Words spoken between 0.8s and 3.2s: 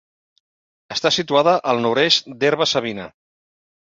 Està situada al nord-est d'Herba-savina.